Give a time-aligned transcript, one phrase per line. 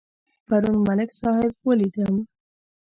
[0.47, 2.15] پرون ملک صاحب ولیدم.